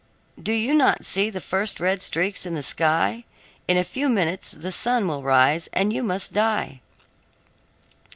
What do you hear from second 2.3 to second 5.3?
in the sky? In a few minutes the sun will